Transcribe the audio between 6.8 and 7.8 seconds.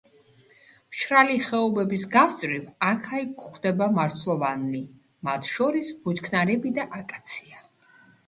აკაცია.